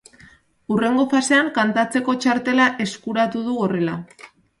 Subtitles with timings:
[0.75, 3.95] Hurrengo fasean kantatzeko txartela eskuratu du horrela.